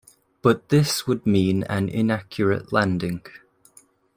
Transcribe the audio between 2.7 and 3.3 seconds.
landing.